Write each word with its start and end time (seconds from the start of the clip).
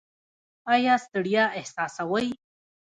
ایا 0.73 0.93
ستړیا 1.05 1.43
احساسوئ؟ 1.59 2.27